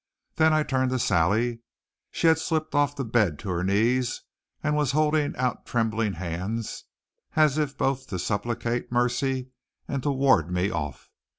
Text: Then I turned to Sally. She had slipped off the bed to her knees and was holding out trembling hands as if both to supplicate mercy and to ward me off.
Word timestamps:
Then 0.37 0.51
I 0.51 0.63
turned 0.63 0.89
to 0.89 0.97
Sally. 0.97 1.59
She 2.09 2.25
had 2.25 2.39
slipped 2.39 2.73
off 2.73 2.95
the 2.95 3.05
bed 3.05 3.37
to 3.37 3.49
her 3.51 3.63
knees 3.63 4.21
and 4.63 4.75
was 4.75 4.93
holding 4.93 5.35
out 5.35 5.63
trembling 5.67 6.13
hands 6.13 6.85
as 7.35 7.59
if 7.59 7.77
both 7.77 8.07
to 8.07 8.17
supplicate 8.17 8.91
mercy 8.91 9.49
and 9.87 10.01
to 10.01 10.09
ward 10.09 10.49
me 10.51 10.71
off. 10.71 11.11